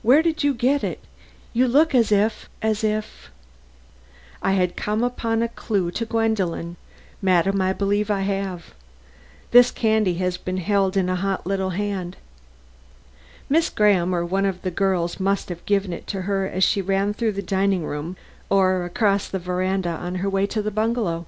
[0.00, 0.98] "Where did you get it?
[1.52, 3.30] You look as if as if"
[4.42, 6.76] "I had come upon a clue to Gwendolen?
[7.20, 8.72] Madam, I believe I have.
[9.50, 12.16] This candy has been held in a hot little hand.
[13.50, 16.80] Miss Graham or one of the girls must have given it to her as she
[16.80, 18.16] ran through the dining room
[18.48, 21.26] or across the side veranda on her way to the bungalow.